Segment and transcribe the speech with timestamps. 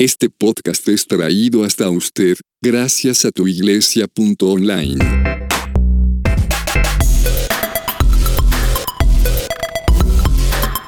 [0.00, 4.98] Este podcast es traído hasta usted gracias a tuiglesia.online.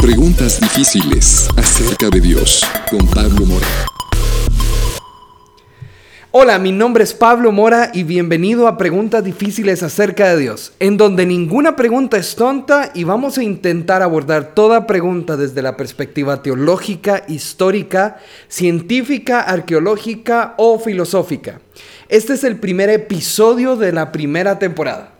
[0.00, 3.87] Preguntas difíciles acerca de Dios con Pablo Mora.
[6.38, 10.98] Hola, mi nombre es Pablo Mora y bienvenido a Preguntas Difíciles acerca de Dios, en
[10.98, 16.42] donde ninguna pregunta es tonta y vamos a intentar abordar toda pregunta desde la perspectiva
[16.42, 21.62] teológica, histórica, científica, arqueológica o filosófica.
[22.11, 25.14] Este es el primer episodio de la primera temporada.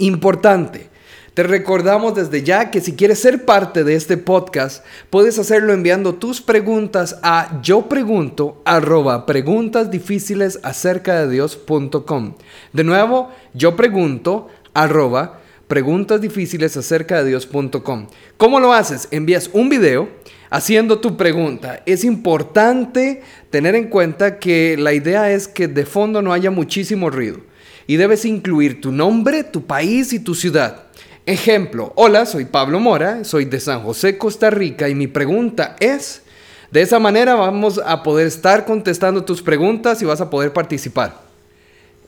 [0.00, 0.89] Importante,
[1.34, 6.14] te recordamos desde ya que si quieres ser parte de este podcast, puedes hacerlo enviando
[6.14, 12.34] tus preguntas a yo pregunto arroba preguntas difíciles acerca de Dios.com.
[12.72, 18.08] De nuevo, yo pregunto arroba preguntas difíciles acerca de Dios.com.
[18.36, 19.06] ¿Cómo lo haces?
[19.12, 20.08] Envías un video
[20.50, 21.80] haciendo tu pregunta.
[21.86, 27.08] Es importante tener en cuenta que la idea es que de fondo no haya muchísimo
[27.08, 27.38] ruido
[27.86, 30.86] y debes incluir tu nombre, tu país y tu ciudad.
[31.26, 36.22] Ejemplo, hola, soy Pablo Mora, soy de San José, Costa Rica y mi pregunta es,
[36.70, 41.20] de esa manera vamos a poder estar contestando tus preguntas y vas a poder participar.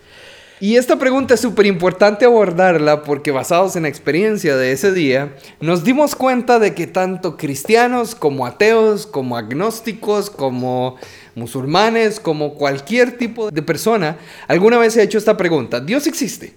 [0.58, 5.36] Y esta pregunta es súper importante abordarla porque basados en la experiencia de ese día,
[5.60, 10.96] nos dimos cuenta de que tanto cristianos como ateos, como agnósticos, como
[11.34, 15.78] musulmanes, como cualquier tipo de persona, alguna vez se ha hecho esta pregunta.
[15.78, 16.54] ¿Dios existe?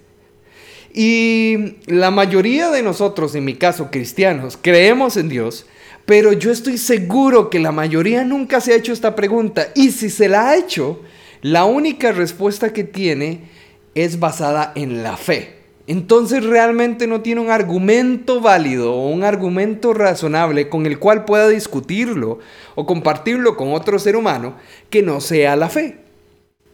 [0.93, 5.65] Y la mayoría de nosotros, en mi caso cristianos, creemos en Dios,
[6.05, 9.69] pero yo estoy seguro que la mayoría nunca se ha hecho esta pregunta.
[9.75, 11.01] Y si se la ha hecho,
[11.41, 13.49] la única respuesta que tiene
[13.95, 15.61] es basada en la fe.
[15.87, 21.49] Entonces realmente no tiene un argumento válido o un argumento razonable con el cual pueda
[21.49, 22.39] discutirlo
[22.75, 24.55] o compartirlo con otro ser humano
[24.89, 25.97] que no sea la fe.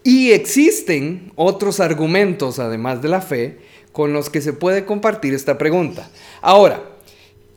[0.04, 3.58] Y existen otros argumentos, además de la fe,
[3.98, 6.08] con los que se puede compartir esta pregunta.
[6.44, 6.84] Ahora,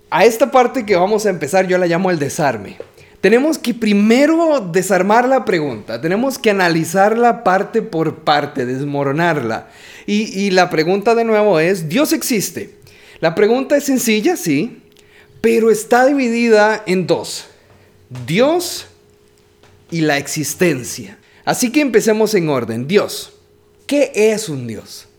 [0.08, 2.78] a esta parte que vamos a empezar yo la llamo el desarme.
[3.20, 9.68] Tenemos que primero desarmar la pregunta, tenemos que analizarla parte por parte, desmoronarla.
[10.06, 12.70] Y, la pregunta de nuevo es, ¿Dios existe?
[13.20, 14.80] La pregunta es sencilla, sí,
[15.42, 17.48] pero está dividida en dos.
[18.26, 18.86] Dios
[19.90, 21.18] y la existencia.
[21.44, 22.88] Así que empecemos en orden.
[22.88, 23.34] Dios.
[23.86, 25.09] ¿Qué es un Dios?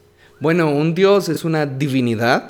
[0.41, 2.49] Bueno, un Dios es una divinidad,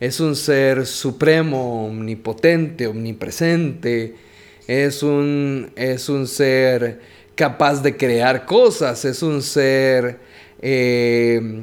[0.00, 4.16] es un ser supremo, omnipotente, omnipresente,
[4.66, 7.00] es un, es un ser
[7.36, 10.18] capaz de crear cosas, es un ser
[10.60, 11.62] eh,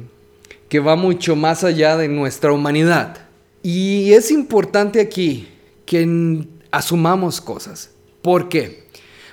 [0.70, 3.18] que va mucho más allá de nuestra humanidad.
[3.62, 5.48] Y es importante aquí
[5.84, 7.90] que asumamos cosas.
[8.22, 8.84] ¿Por qué?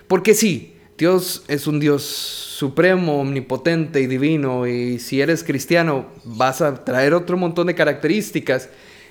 [0.10, 6.62] Porque sí, Dios es un Dios supremo, omnipotente y divino, y si eres cristiano vas
[6.62, 8.68] a traer otro montón de características,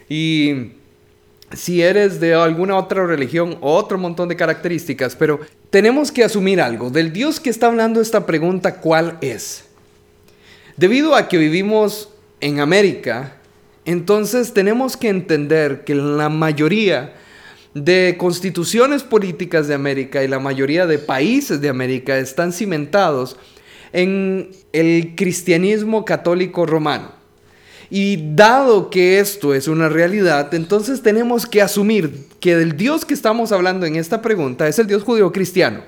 [0.07, 0.73] y
[1.55, 5.41] si eres de alguna otra religión, otro montón de características, pero
[5.71, 6.91] tenemos que asumir algo.
[6.91, 9.65] Del Dios que está hablando esta pregunta, ¿cuál es?
[10.77, 12.11] Debido a que vivimos
[12.43, 13.37] en América,
[13.87, 17.15] entonces tenemos que entender que la mayoría
[17.85, 23.37] de constituciones políticas de América y la mayoría de países de América están cimentados
[23.93, 27.13] en el cristianismo católico romano.
[27.91, 33.15] Y dado que esto es una realidad, entonces tenemos que asumir que el Dios que
[33.15, 35.83] estamos hablando en esta pregunta es el Dios judío cristiano.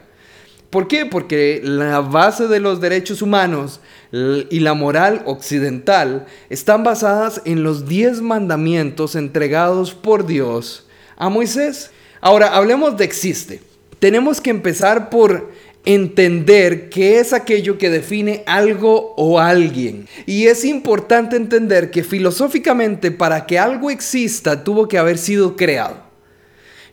[0.71, 1.05] ¿Por qué?
[1.05, 3.81] Porque la base de los derechos humanos
[4.13, 10.87] y la moral occidental están basadas en los diez mandamientos entregados por Dios
[11.21, 11.91] a Moisés.
[12.21, 13.61] Ahora, hablemos de existe.
[14.01, 15.53] Tenemos que empezar por
[15.85, 20.09] entender qué es aquello que define algo o alguien.
[20.25, 25.99] Y es importante entender que filosóficamente para que algo exista tuvo que haber sido creado.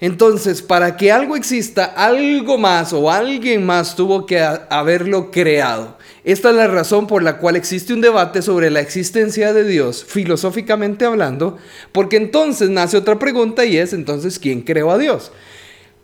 [0.01, 5.96] Entonces, para que algo exista, algo más o alguien más tuvo que haberlo creado.
[6.27, 10.03] Esta es la razón por la cual existe un debate sobre la existencia de Dios,
[10.05, 11.55] filosóficamente hablando,
[11.93, 15.31] porque entonces nace otra pregunta y es entonces, ¿quién creó a Dios?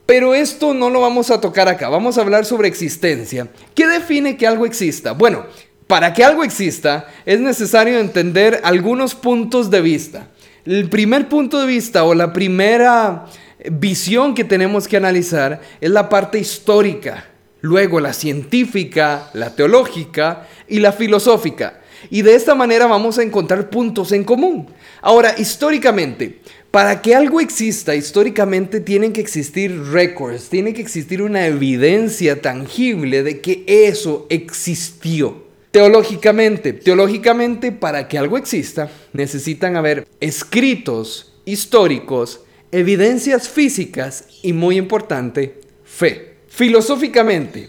[0.06, 3.50] Pero esto no lo vamos a tocar acá, vamos a hablar sobre existencia.
[3.76, 5.12] ¿Qué define que algo exista?
[5.12, 5.46] Bueno,
[5.88, 10.30] para que algo exista es necesario entender algunos puntos de vista.
[10.64, 13.26] El primer punto de vista o la primera
[13.70, 17.26] visión que tenemos que analizar es la parte histórica,
[17.64, 21.80] luego la científica, la teológica y la filosófica.
[22.10, 24.68] Y de esta manera vamos a encontrar puntos en común.
[25.02, 31.48] Ahora, históricamente, para que algo exista, históricamente tienen que existir récords, tiene que existir una
[31.48, 35.44] evidencia tangible de que eso existió.
[35.72, 42.42] Teológicamente, teológicamente para que algo exista, necesitan haber escritos históricos,
[42.74, 46.33] evidencias físicas y muy importante, fe.
[46.56, 47.68] Filosóficamente,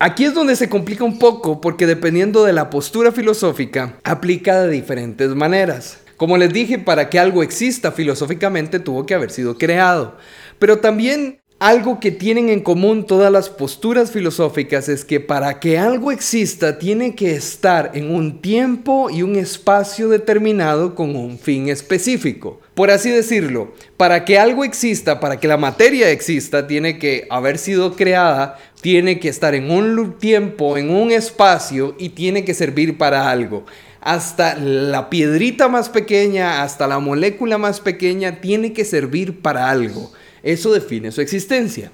[0.00, 4.72] Aquí es donde se complica un poco porque dependiendo de la postura filosófica, aplica de
[4.72, 6.00] diferentes maneras.
[6.16, 10.18] Como les dije, para que algo exista filosóficamente tuvo que haber sido creado.
[10.58, 15.78] Pero también algo que tienen en común todas las posturas filosóficas es que para que
[15.78, 21.68] algo exista tiene que estar en un tiempo y un espacio determinado con un fin
[21.68, 22.60] específico.
[22.74, 27.58] Por así decirlo, para que algo exista, para que la materia exista, tiene que haber
[27.58, 32.98] sido creada, tiene que estar en un tiempo, en un espacio y tiene que servir
[32.98, 33.64] para algo
[34.04, 40.12] hasta la piedrita más pequeña, hasta la molécula más pequeña, tiene que servir para algo.
[40.42, 41.90] Eso define su existencia.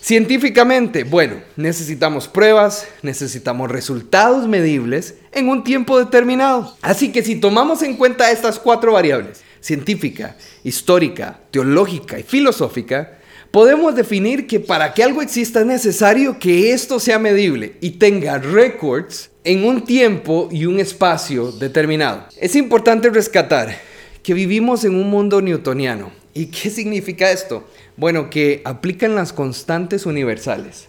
[0.00, 6.76] Científicamente, bueno, necesitamos pruebas, necesitamos resultados medibles en un tiempo determinado.
[6.82, 13.18] Así que si tomamos en cuenta estas cuatro variables, científica, histórica, teológica y filosófica,
[13.50, 18.38] podemos definir que para que algo exista es necesario que esto sea medible y tenga
[18.38, 22.26] records en un tiempo y un espacio determinado.
[22.40, 23.76] Es importante rescatar
[24.22, 26.12] que vivimos en un mundo newtoniano.
[26.32, 27.64] ¿Y qué significa esto?
[27.96, 30.86] Bueno, que aplican las constantes universales.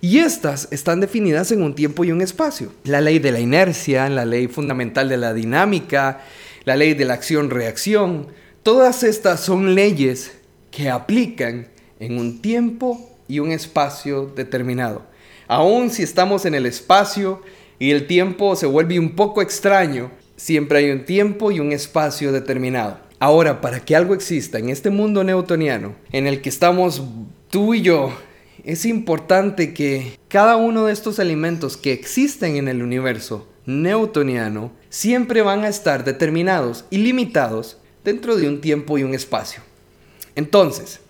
[0.00, 2.72] Y estas están definidas en un tiempo y un espacio.
[2.84, 6.22] La ley de la inercia, la ley fundamental de la dinámica,
[6.64, 8.28] la ley de la acción-reacción,
[8.62, 10.32] todas estas son leyes
[10.70, 11.68] que aplican
[12.00, 15.06] en un tiempo y un espacio determinado.
[15.48, 17.42] Aun si estamos en el espacio
[17.78, 22.32] y el tiempo se vuelve un poco extraño, siempre hay un tiempo y un espacio
[22.32, 23.00] determinado.
[23.18, 27.02] Ahora, para que algo exista en este mundo newtoniano, en el que estamos
[27.50, 28.12] tú y yo,
[28.64, 35.40] es importante que cada uno de estos elementos que existen en el universo newtoniano siempre
[35.40, 39.62] van a estar determinados y limitados dentro de un tiempo y un espacio.
[40.36, 41.00] Entonces,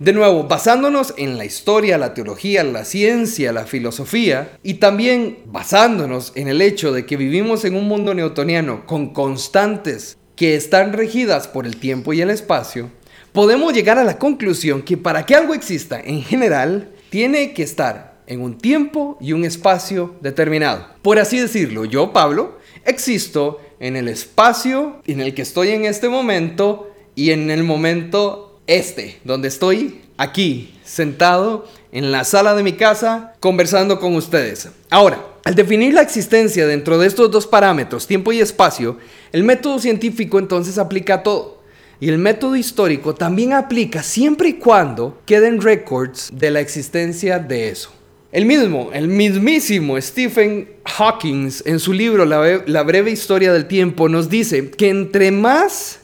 [0.00, 6.32] de nuevo, basándonos en la historia, la teología, la ciencia, la filosofía, y también basándonos
[6.34, 11.46] en el hecho de que vivimos en un mundo newtoniano con constantes que están regidas
[11.46, 12.90] por el tiempo y el espacio,
[13.30, 18.16] podemos llegar a la conclusión que para que algo exista en general, tiene que estar
[18.26, 20.88] en un tiempo y un espacio determinado.
[21.02, 26.08] Por así decirlo, yo, Pablo, existo en el espacio en el que estoy en este
[26.08, 32.72] momento y en el momento este, donde estoy aquí, sentado en la sala de mi
[32.74, 34.68] casa, conversando con ustedes.
[34.90, 38.98] Ahora, al definir la existencia dentro de estos dos parámetros, tiempo y espacio,
[39.32, 41.60] el método científico entonces aplica todo.
[42.00, 47.68] Y el método histórico también aplica siempre y cuando queden records de la existencia de
[47.68, 47.92] eso.
[48.32, 54.08] El mismo, el mismísimo Stephen Hawking en su libro la, la breve historia del tiempo
[54.08, 56.00] nos dice que entre más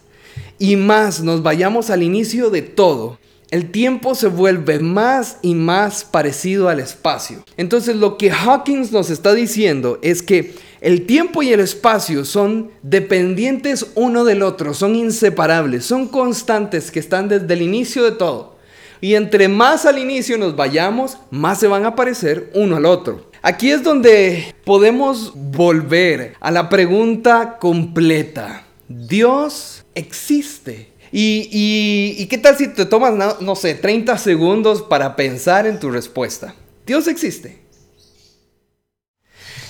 [0.59, 3.19] y más nos vayamos al inicio de todo,
[3.51, 7.43] el tiempo se vuelve más y más parecido al espacio.
[7.57, 12.71] Entonces lo que Hawkins nos está diciendo es que el tiempo y el espacio son
[12.83, 18.58] dependientes uno del otro, son inseparables, son constantes que están desde el inicio de todo.
[19.01, 23.31] Y entre más al inicio nos vayamos, más se van a parecer uno al otro.
[23.43, 28.65] Aquí es donde podemos volver a la pregunta completa.
[28.89, 30.93] ¿Dios existe?
[31.13, 36.55] Y, qué tal si te tomas, no, sé, 30 segundos para pensar en tu respuesta?
[36.87, 37.59] Dios existe.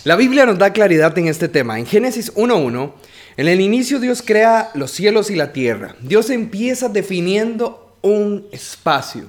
[0.05, 1.79] La Biblia nos da claridad en este tema.
[1.79, 2.93] En Génesis 1.1,
[3.37, 5.97] en el inicio Dios crea los cielos y la tierra.
[6.01, 9.27] Dios empieza definiendo un espacio.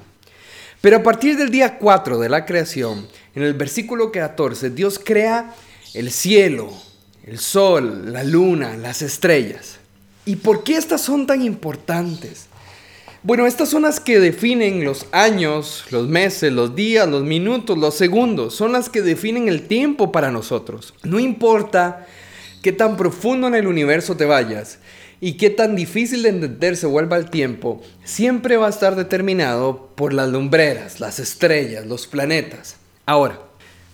[0.81, 5.53] Pero a partir del día 4 de la creación, en el versículo 14, Dios crea
[5.93, 6.71] el cielo,
[7.25, 9.77] el sol, la luna, las estrellas.
[10.25, 12.47] ¿Y por qué estas son tan importantes?
[13.21, 17.95] Bueno, estas son las que definen los años, los meses, los días, los minutos, los
[17.95, 18.55] segundos.
[18.55, 20.93] Son las que definen el tiempo para nosotros.
[21.03, 22.07] No importa
[22.61, 24.79] qué tan profundo en el universo te vayas,
[25.21, 29.89] y qué tan difícil de entender se vuelva el tiempo, siempre va a estar determinado
[29.95, 32.77] por las lumbreras, las estrellas, los planetas.
[33.05, 33.39] Ahora,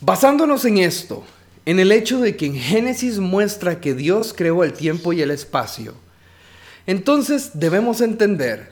[0.01, 1.23] basándonos en esto,
[1.65, 5.31] en el hecho de que en Génesis muestra que Dios creó el tiempo y el
[5.31, 5.95] espacio,
[6.85, 8.69] entonces debemos entender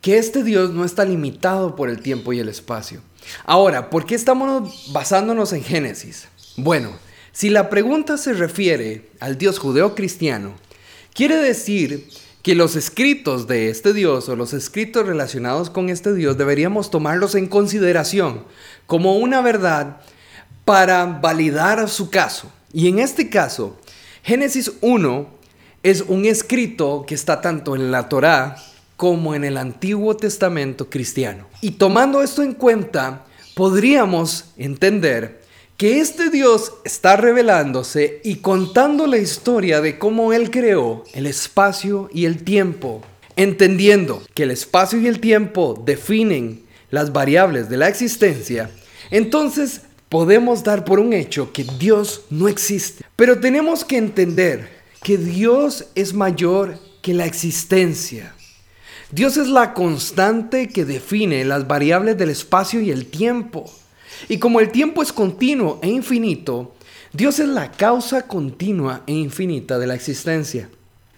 [0.00, 3.00] que este Dios no está limitado por el tiempo y el espacio.
[3.44, 6.26] Ahora, ¿por qué estamos basándonos en Génesis?
[6.56, 6.90] Bueno,
[7.32, 10.52] si la pregunta se refiere al Dios judeo-cristiano,
[11.14, 12.08] quiere decir
[12.42, 17.34] que los escritos de este Dios o los escritos relacionados con este Dios deberíamos tomarlos
[17.34, 18.44] en consideración
[18.86, 19.98] como una verdad
[20.64, 22.52] para validar su caso.
[22.72, 23.78] Y en este caso,
[24.22, 25.28] Génesis 1
[25.82, 28.56] es un escrito que está tanto en la Torá
[28.96, 31.46] como en el Antiguo Testamento cristiano.
[31.60, 33.24] Y tomando esto en cuenta,
[33.54, 35.41] podríamos entender
[35.82, 42.08] que este Dios está revelándose y contando la historia de cómo Él creó el espacio
[42.12, 43.02] y el tiempo,
[43.34, 48.70] entendiendo que el espacio y el tiempo definen las variables de la existencia,
[49.10, 53.04] entonces podemos dar por un hecho que Dios no existe.
[53.16, 54.68] Pero tenemos que entender
[55.02, 58.32] que Dios es mayor que la existencia.
[59.10, 63.68] Dios es la constante que define las variables del espacio y el tiempo.
[64.28, 66.74] Y como el tiempo es continuo e infinito,
[67.12, 70.68] Dios es la causa continua e infinita de la existencia.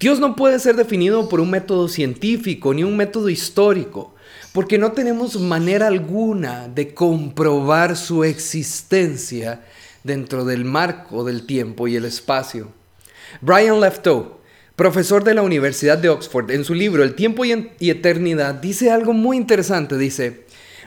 [0.00, 4.14] Dios no puede ser definido por un método científico ni un método histórico,
[4.52, 9.62] porque no tenemos manera alguna de comprobar su existencia
[10.02, 12.68] dentro del marco del tiempo y el espacio.
[13.40, 14.38] Brian Leftow,
[14.76, 19.12] profesor de la Universidad de Oxford, en su libro El tiempo y, eternidad, dice algo
[19.12, 19.96] muy interesante.
[19.96, 20.43] Dice,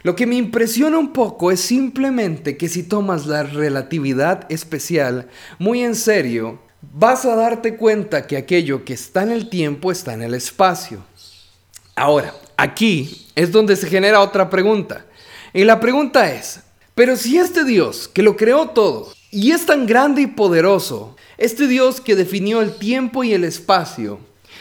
[0.07, 5.27] lo que me impresiona un poco es simplemente que si tomas la relatividad especial
[5.59, 6.61] muy en serio,
[6.93, 11.03] vas a darte cuenta que aquello que está en el tiempo está en el espacio.
[11.93, 15.05] Ahora, aquí es donde se genera otra pregunta.
[15.51, 16.61] Y la pregunta es,
[16.95, 21.67] pero si este Dios que lo creó todo y es tan grande y poderoso, este
[21.67, 24.19] Dios que definió el tiempo y el espacio,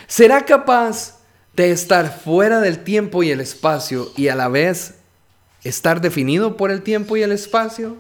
[0.09, 1.21] ¿será capaz
[1.55, 4.97] de estar fuera del tiempo y el espacio y a la vez
[5.69, 7.97] estar definido por el tiempo y el espacio?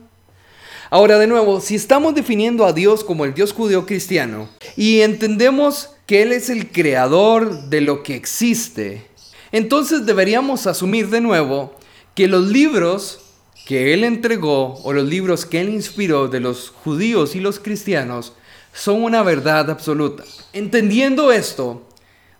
[0.88, 5.90] Ahora de nuevo, si estamos definiendo a Dios como el Dios judío cristiano y entendemos
[6.06, 9.06] que Él es el creador de lo que existe,
[9.50, 11.74] entonces deberíamos asumir de nuevo
[12.14, 13.20] que los libros
[13.66, 18.32] que Él entregó o los libros que Él inspiró de los judíos y los cristianos
[18.72, 20.22] son una verdad absoluta.
[20.52, 21.82] Entendiendo esto,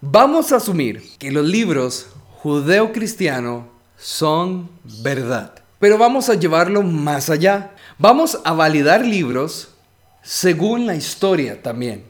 [0.01, 2.07] vamos a asumir que los libros
[2.43, 4.71] judeo-cristiano son
[5.03, 5.53] verdad.
[5.79, 7.73] Pero vamos a llevarlo más allá.
[7.99, 9.69] Vamos a validar libros
[10.23, 12.05] según la historia también.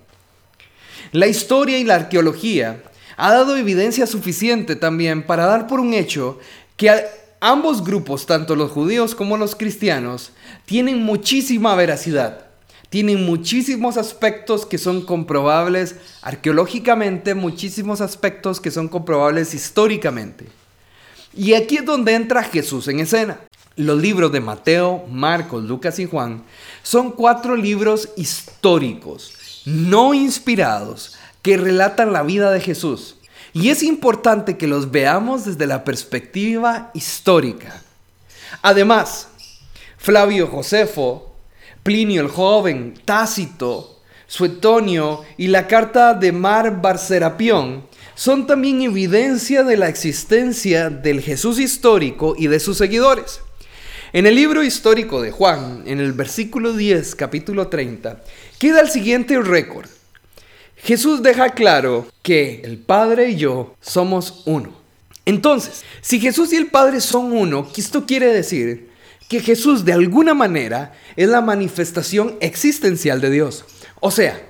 [1.12, 2.82] La historia y la arqueología
[3.16, 6.38] ha dado evidencia suficiente también para dar por un hecho
[6.76, 6.92] que
[7.40, 10.32] ambos grupos, tanto los judíos como los cristianos,
[10.64, 12.46] tienen muchísima veracidad
[12.88, 20.46] tienen muchísimos aspectos que son comprobables arqueológicamente, muchísimos aspectos que son comprobables históricamente.
[21.36, 23.40] Y aquí es donde entra Jesús en escena.
[23.76, 26.44] Los libros de Mateo, Marcos, Lucas y Juan
[26.82, 33.16] son cuatro libros históricos, no inspirados, que relatan la vida de Jesús.
[33.52, 37.82] Y es importante que los veamos desde la perspectiva histórica.
[38.62, 39.28] Además,
[39.98, 41.36] Flavio Josefo
[41.86, 47.86] Plinio el joven, Tácito, Suetonio y la carta de Mar Barcerapión
[48.16, 53.40] son también evidencia de la existencia del Jesús histórico y de sus seguidores.
[54.14, 58.22] En el libro histórico de Juan, en el versículo 10, capítulo 30,
[58.58, 59.86] queda el siguiente récord.
[60.76, 64.72] Jesús deja claro que el Padre y yo somos uno.
[65.26, 68.88] Entonces, si Jesús y el Padre son uno, esto quiere decir
[69.28, 73.66] que Jesús de alguna manera es la manifestación existencial de Dios.
[74.00, 74.40] O sea,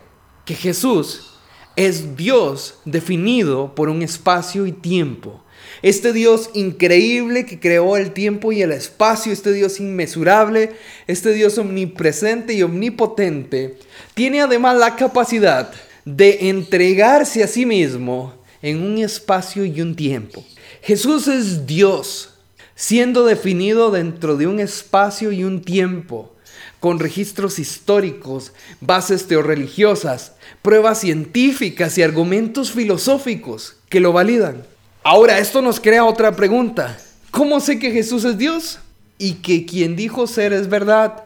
[0.45, 1.36] que Jesús
[1.77, 5.43] es Dios definido por un espacio y tiempo.
[5.83, 10.73] Este Dios increíble que creó el tiempo y el espacio, este Dios inmesurable,
[11.07, 13.79] este Dios omnipresente y omnipotente,
[14.15, 15.71] tiene además la capacidad
[16.05, 20.45] de entregarse a sí mismo en un espacio y un tiempo.
[20.83, 22.31] Jesús es Dios
[22.75, 26.36] siendo definido dentro de un espacio y un tiempo,
[26.81, 34.65] con registros históricos, bases teoreligiosas, pruebas científicas y argumentos filosóficos que lo validan.
[35.03, 36.99] Ahora, esto nos crea otra pregunta.
[37.31, 38.79] ¿Cómo sé que Jesús es Dios?
[39.19, 41.25] Y que quien dijo ser es verdad.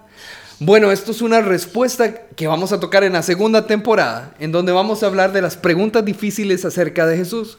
[0.58, 4.72] Bueno, esto es una respuesta que vamos a tocar en la segunda temporada, en donde
[4.72, 7.58] vamos a hablar de las preguntas difíciles acerca de Jesús.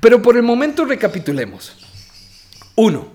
[0.00, 1.72] Pero por el momento recapitulemos.
[2.74, 3.06] 1.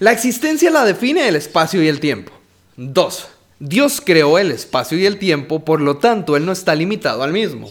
[0.00, 2.32] La existencia la define el espacio y el tiempo.
[2.76, 3.28] 2.
[3.58, 7.32] Dios creó el espacio y el tiempo, por lo tanto, Él no está limitado al
[7.32, 7.70] mismo.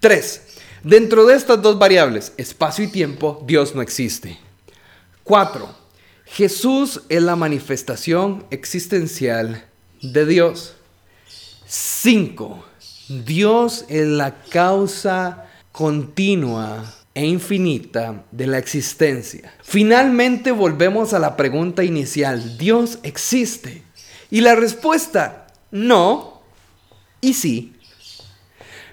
[0.00, 0.42] 3.
[0.82, 4.38] Dentro de estas dos variables, espacio y tiempo, Dios no existe.
[5.24, 5.68] 4.
[6.24, 9.66] Jesús es la manifestación existencial
[10.00, 10.74] de Dios.
[11.66, 12.64] 5.
[13.08, 19.52] Dios es la causa continua e infinita de la existencia.
[19.62, 23.82] Finalmente volvemos a la pregunta inicial, ¿Dios existe?
[24.30, 26.42] Y la respuesta, no
[27.20, 27.72] y sí.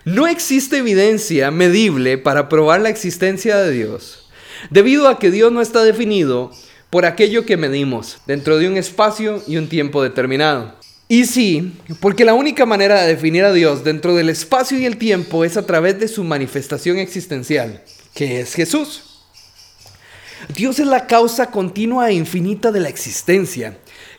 [0.06, 4.29] No existe evidencia medible para probar la existencia de Dios,
[4.70, 6.51] debido a que Dios no está definido
[6.89, 10.75] por aquello que medimos dentro de un espacio y un tiempo determinado.
[11.10, 14.98] Y sí, porque la única manera de definir a Dios dentro del espacio y el
[14.98, 19.03] tiempo es a través de su manifestación existencial, que es Jesús.
[20.53, 23.77] Dios es la causa continua e infinita de la existencia,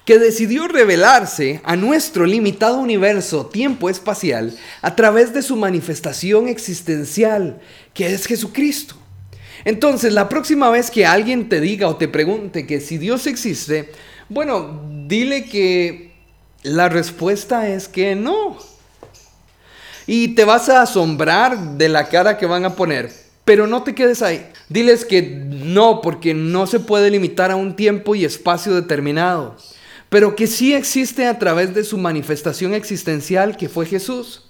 [0.08, 7.60] que decidió revelarse a nuestro limitado universo tiempo espacial a través de su manifestación existencial,
[7.92, 8.94] que es Jesucristo.
[9.66, 13.92] Entonces, la próxima vez que alguien te diga o te pregunte que si Dios existe,
[14.30, 16.14] bueno, dile que
[16.62, 18.56] la respuesta es que no.
[20.06, 23.12] Y te vas a asombrar de la cara que van a poner,
[23.44, 24.50] pero no te quedes ahí.
[24.70, 29.54] Diles que no, porque no se puede limitar a un tiempo y espacio determinado
[30.08, 34.44] pero que sí existe a través de su manifestación existencial que fue Jesús.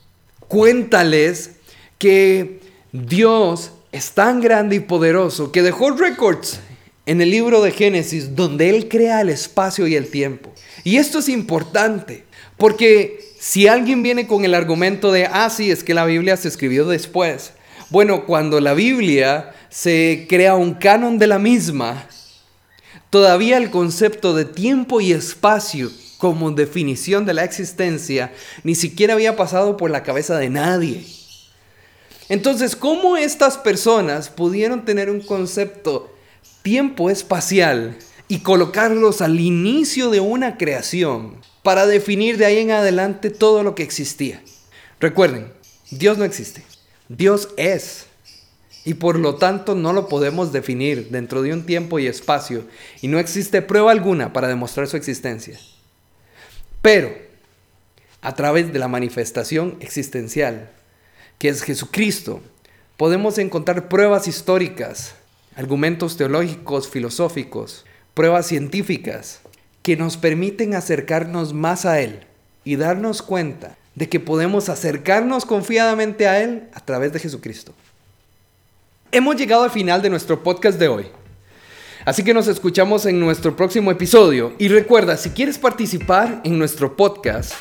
[0.47, 1.53] Cuéntales
[1.99, 2.61] que
[2.93, 6.61] Dios es tan grande y poderoso que dejó récords
[7.07, 10.53] en el libro de Génesis donde Él crea el espacio y el tiempo.
[10.85, 12.25] Y esto es importante
[12.57, 16.49] porque si alguien viene con el argumento de, ah, sí, es que la Biblia se
[16.49, 17.53] escribió después.
[17.91, 22.07] Bueno, cuando la Biblia se crea un canon de la misma,
[23.11, 28.33] Todavía el concepto de tiempo y espacio como definición de la existencia
[28.65, 31.07] ni siquiera había pasado por la cabeza de nadie.
[32.29, 36.15] Entonces, ¿cómo estas personas pudieron tener un concepto
[36.63, 43.31] tiempo espacial y colocarlos al inicio de una creación para definir de ahí en adelante
[43.31, 44.43] todo lo que existía?
[45.01, 45.51] Recuerden,
[45.91, 46.63] Dios no existe.
[47.09, 48.08] Dios es
[48.85, 52.65] y por lo tanto no lo podemos definir dentro de un tiempo y espacio
[53.01, 55.59] y no existe prueba alguna para demostrar su existencia.
[56.83, 57.13] Pero
[58.21, 60.71] a través de la manifestación existencial,
[61.39, 62.41] que es Jesucristo,
[62.97, 65.15] podemos encontrar pruebas históricas,
[65.55, 69.41] argumentos teológicos, filosóficos, pruebas científicas
[69.83, 72.27] que nos permiten acercarnos más a Él
[72.65, 77.75] y darnos cuenta de que podemos acercarnos confiadamente a Él a través de Jesucristo.
[79.11, 81.07] Hemos llegado al final de nuestro podcast de hoy.
[82.05, 84.53] Así que nos escuchamos en nuestro próximo episodio.
[84.59, 87.55] Y recuerda, si quieres participar en nuestro podcast,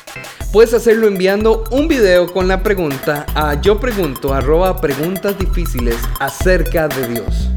[0.52, 6.86] puedes hacerlo enviando un video con la pregunta a yo pregunto arroba preguntas difíciles acerca
[6.88, 7.48] de Dios.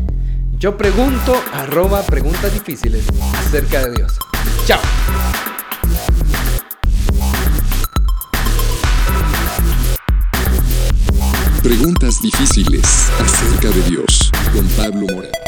[0.58, 4.18] Yo pregunto arroba preguntas difíciles acerca de Dios.
[4.66, 4.80] Chao.
[11.64, 12.84] Preguntas difíciles
[13.20, 15.41] acerca de Dios, con Pablo Mora.